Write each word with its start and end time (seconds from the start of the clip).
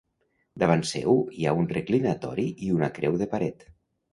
Davant 0.63 0.81
seu 0.91 1.19
hi 1.39 1.45
ha 1.49 1.53
un 1.65 1.69
reclinatori 1.75 2.47
i 2.69 2.73
una 2.79 2.91
creu 2.99 3.19
de 3.25 3.29
paret. 3.37 3.71